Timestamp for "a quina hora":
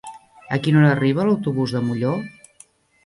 0.55-0.89